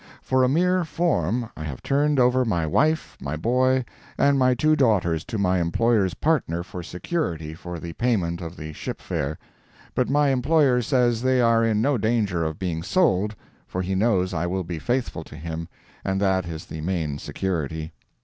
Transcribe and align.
For 0.23 0.43
a 0.43 0.49
mere 0.49 0.83
form, 0.83 1.51
I 1.55 1.63
have 1.63 1.83
turned 1.83 2.19
over 2.19 2.43
my 2.43 2.65
wife, 2.65 3.15
my 3.21 3.35
boy, 3.35 3.85
and 4.17 4.39
my 4.39 4.55
two 4.55 4.75
daughters 4.75 5.23
to 5.25 5.37
my 5.37 5.61
employer's 5.61 6.15
partner 6.15 6.63
for 6.63 6.81
security 6.81 7.53
for 7.53 7.77
the 7.79 7.93
payment 7.93 8.41
of 8.41 8.57
the 8.57 8.73
ship 8.73 8.99
fare. 8.99 9.37
But 9.93 10.09
my 10.09 10.29
employer 10.29 10.81
says 10.81 11.21
they 11.21 11.39
are 11.39 11.63
in 11.63 11.83
no 11.83 11.99
danger 11.99 12.43
of 12.43 12.57
being 12.57 12.81
sold, 12.81 13.35
for 13.67 13.83
he 13.83 13.93
knows 13.93 14.33
I 14.33 14.47
will 14.47 14.63
be 14.63 14.79
faithful 14.79 15.23
to 15.23 15.35
him, 15.35 15.67
and 16.03 16.19
that 16.19 16.47
is 16.47 16.65
the 16.65 16.81
main 16.81 17.19
security. 17.19 17.91